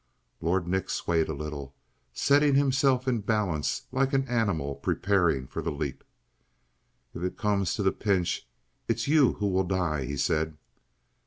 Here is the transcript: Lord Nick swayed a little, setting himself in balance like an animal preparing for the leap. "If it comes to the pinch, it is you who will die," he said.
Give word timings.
Lord 0.41 0.67
Nick 0.67 0.89
swayed 0.89 1.29
a 1.29 1.33
little, 1.35 1.75
setting 2.11 2.55
himself 2.55 3.07
in 3.07 3.21
balance 3.21 3.83
like 3.91 4.13
an 4.13 4.27
animal 4.27 4.73
preparing 4.73 5.45
for 5.45 5.61
the 5.61 5.69
leap. 5.71 6.03
"If 7.13 7.21
it 7.21 7.37
comes 7.37 7.75
to 7.75 7.83
the 7.83 7.91
pinch, 7.91 8.47
it 8.87 8.95
is 8.95 9.07
you 9.07 9.33
who 9.33 9.47
will 9.47 9.63
die," 9.63 10.05
he 10.05 10.17
said. 10.17 10.57